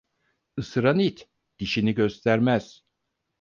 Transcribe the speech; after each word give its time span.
Isıran 0.57 0.99
it, 0.99 1.29
dişini 1.59 1.93
göstermez. 1.95 2.83